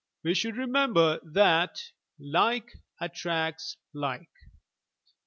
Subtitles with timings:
[0.23, 1.79] We should remember that
[2.17, 4.31] "like attracts like."